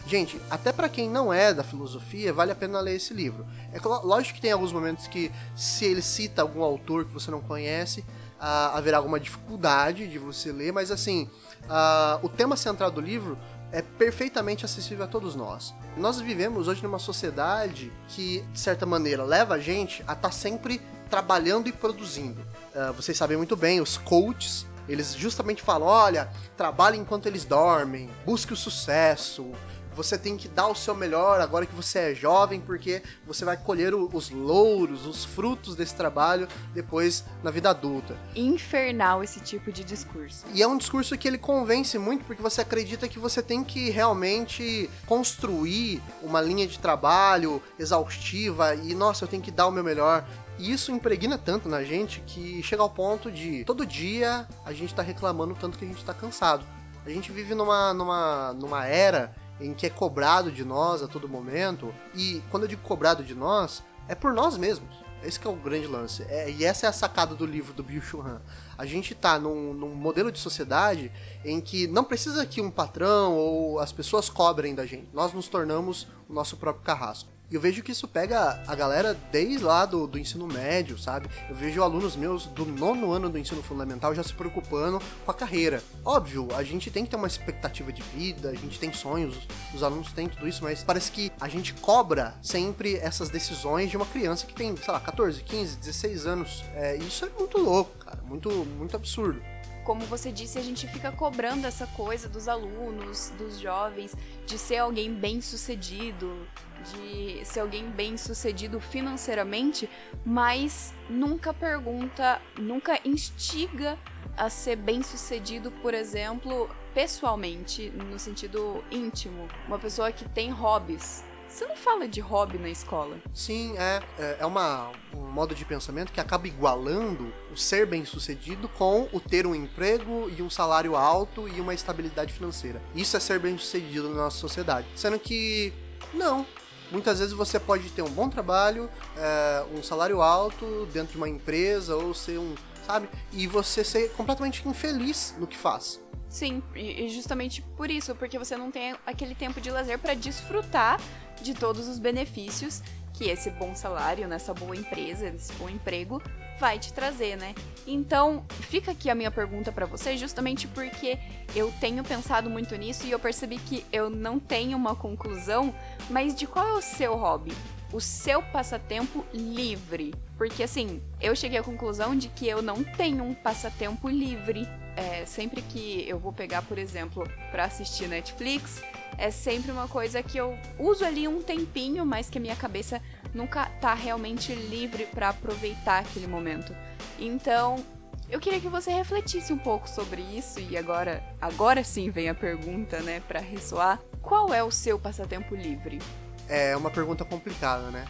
[0.07, 3.45] Gente, até para quem não é da filosofia, vale a pena ler esse livro.
[3.73, 7.41] É lógico que tem alguns momentos que, se ele cita algum autor que você não
[7.41, 8.01] conhece,
[8.39, 11.29] uh, haverá alguma dificuldade de você ler, mas assim,
[11.65, 13.37] uh, o tema central do livro
[13.73, 15.75] é perfeitamente acessível a todos nós.
[15.97, 20.31] Nós vivemos hoje numa sociedade que, de certa maneira, leva a gente a estar tá
[20.31, 20.81] sempre
[21.11, 22.41] trabalhando e produzindo.
[22.73, 28.09] Uh, vocês sabem muito bem, os coaches, eles justamente falam: olha, trabalhe enquanto eles dormem,
[28.25, 29.51] busque o sucesso,
[29.97, 33.57] você tem que dar o seu melhor agora que você é jovem, porque você vai
[33.57, 38.15] colher os louros, os frutos desse trabalho depois na vida adulta.
[38.37, 40.45] Infernal esse tipo de discurso.
[40.53, 43.89] E é um discurso que ele convence muito porque você acredita que você tem que
[43.89, 49.83] realmente construir uma linha de trabalho exaustiva e, nossa, eu tenho que dar o meu
[49.83, 50.27] melhor.
[50.59, 54.95] E isso impregna tanto na gente que chega ao ponto de todo dia a gente
[54.95, 56.65] tá reclamando tanto que a gente tá cansado.
[57.05, 61.29] A gente vive numa, numa, numa era em que é cobrado de nós a todo
[61.29, 61.95] momento.
[62.15, 65.07] E quando eu digo cobrado de nós, é por nós mesmos.
[65.23, 66.23] Esse é o grande lance.
[66.29, 68.41] É, e essa é a sacada do livro do Bill Churran.
[68.77, 71.11] A gente está num, num, modelo de sociedade
[71.45, 75.09] em que não precisa que um patrão ou as pessoas cobrem da gente.
[75.13, 77.36] Nós nos tornamos o nosso próprio carrasco.
[77.49, 81.29] E eu vejo que isso pega a galera desde lá do, do ensino médio, sabe?
[81.49, 85.35] Eu vejo alunos meus do nono ano do ensino fundamental já se preocupando com a
[85.35, 85.81] carreira.
[86.05, 89.39] Óbvio, a gente tem que ter uma expectativa de vida, a gente tem sonhos,
[89.73, 93.97] os alunos têm tudo isso, mas parece que a gente cobra sempre essas decisões de
[93.97, 96.65] uma criança que tem, sei lá, 14, 15, 16 anos.
[96.75, 98.19] É, isso é muito louco, cara.
[98.23, 99.41] Muito, muito absurdo
[99.85, 104.79] como você disse, a gente fica cobrando essa coisa dos alunos, dos jovens, de ser
[104.79, 106.45] alguém bem sucedido,
[106.93, 109.89] de ser alguém bem sucedido financeiramente,
[110.25, 113.99] mas nunca pergunta, nunca instiga
[114.37, 119.49] a ser bem sucedido, por exemplo, pessoalmente, no sentido íntimo.
[119.67, 121.25] Uma pessoa que tem hobbies.
[121.49, 123.19] Você não fala de hobby na escola.
[123.33, 124.03] Sim, é.
[124.19, 129.09] É, é uma, um modo de pensamento que acaba igualando o ser bem sucedido com
[129.13, 132.83] o ter um emprego e um salário alto e uma estabilidade financeira.
[132.95, 134.87] Isso é ser bem sucedido na nossa sociedade.
[134.95, 135.73] Sendo que,
[136.13, 136.45] não,
[136.91, 141.29] Muitas vezes você pode ter um bom trabalho, é, um salário alto dentro de uma
[141.29, 142.55] empresa ou ser um,
[142.87, 143.09] sabe?
[143.33, 146.01] E você ser completamente infeliz no que faz.
[146.29, 151.01] Sim, e justamente por isso, porque você não tem aquele tempo de lazer para desfrutar
[151.41, 152.83] de todos os benefícios
[153.15, 156.21] que esse bom salário nessa boa empresa, esse bom emprego
[156.59, 157.55] vai te trazer, né?
[157.87, 161.19] Então, fica aqui a minha pergunta para você, justamente porque
[161.55, 165.75] eu tenho pensado muito nisso e eu percebi que eu não tenho uma conclusão,
[166.11, 167.53] mas de qual é o seu hobby?
[167.93, 170.13] O seu passatempo livre?
[170.37, 174.69] Porque assim, eu cheguei à conclusão de que eu não tenho um passatempo livre.
[174.97, 178.83] É, sempre que eu vou pegar, por exemplo, para assistir Netflix,
[179.19, 183.01] é sempre uma coisa que eu uso ali um tempinho, mas que a minha cabeça
[183.35, 186.75] nunca tá realmente livre para aproveitar aquele momento.
[187.19, 187.85] Então,
[188.29, 192.35] eu queria que você refletisse um pouco sobre isso e agora, agora sim vem a
[192.35, 194.01] pergunta, né, para ressoar.
[194.21, 196.01] Qual é o seu passatempo livre?
[196.49, 198.07] É uma pergunta complicada, né?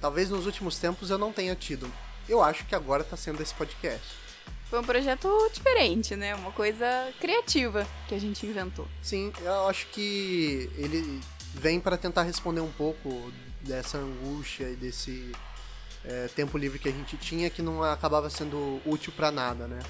[0.00, 1.90] Talvez nos últimos tempos eu não tenha tido.
[2.28, 4.29] Eu acho que agora tá sendo esse podcast.
[4.70, 6.32] Foi um projeto diferente, né?
[6.36, 8.86] Uma coisa criativa que a gente inventou.
[9.02, 11.20] Sim, eu acho que ele
[11.52, 15.32] vem para tentar responder um pouco dessa angústia e desse
[16.04, 19.80] é, tempo livre que a gente tinha que não acabava sendo útil para nada, né?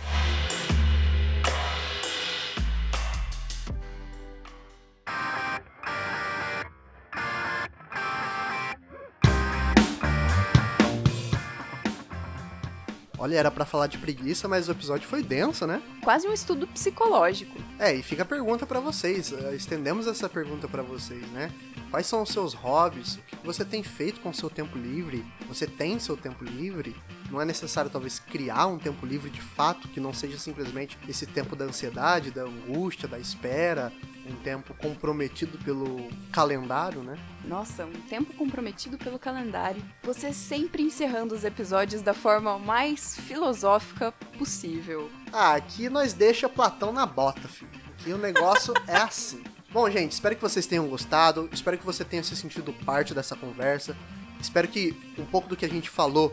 [13.20, 15.82] Olha, era para falar de preguiça, mas o episódio foi denso, né?
[16.02, 17.54] Quase um estudo psicológico.
[17.78, 19.30] É, e fica a pergunta para vocês.
[19.30, 21.52] Eh, estendemos essa pergunta para vocês, né?
[21.90, 23.16] Quais são os seus hobbies?
[23.16, 25.26] O que você tem feito com o seu tempo livre?
[25.48, 26.94] Você tem seu tempo livre?
[27.28, 31.26] Não é necessário talvez criar um tempo livre de fato que não seja simplesmente esse
[31.26, 33.92] tempo da ansiedade, da angústia, da espera,
[34.24, 37.18] um tempo comprometido pelo calendário, né?
[37.44, 39.82] Nossa, um tempo comprometido pelo calendário.
[40.04, 45.10] Você sempre encerrando os episódios da forma mais filosófica possível.
[45.32, 47.70] Ah, aqui nós deixa Platão na bota, filho.
[47.98, 49.42] Aqui o negócio é assim.
[49.72, 51.48] Bom, gente, espero que vocês tenham gostado.
[51.52, 53.96] Espero que você tenha se sentido parte dessa conversa.
[54.40, 56.32] Espero que um pouco do que a gente falou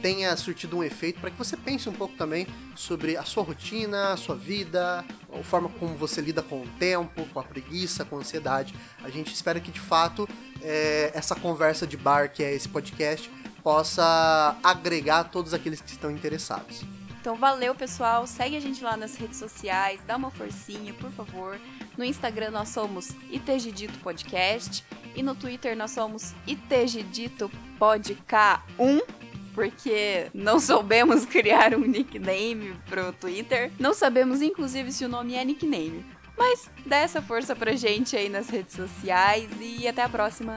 [0.00, 4.12] tenha surtido um efeito para que você pense um pouco também sobre a sua rotina,
[4.12, 8.16] a sua vida, a forma como você lida com o tempo, com a preguiça, com
[8.16, 8.74] a ansiedade.
[9.04, 10.28] A gente espera que de fato
[10.60, 13.30] é, essa conversa de bar, que é esse podcast,
[13.62, 16.82] possa agregar todos aqueles que estão interessados.
[17.20, 18.26] Então valeu, pessoal.
[18.26, 21.60] Segue a gente lá nas redes sociais, dá uma forcinha, por favor.
[21.96, 24.84] No Instagram nós somos ITGDito Podcast
[25.14, 29.02] e no Twitter nós somos ITGDito Podk1
[29.54, 33.70] porque não soubemos criar um nickname pro Twitter.
[33.78, 36.04] Não sabemos, inclusive, se o nome é nickname.
[36.36, 40.56] Mas dá essa força pra gente aí nas redes sociais e até a próxima!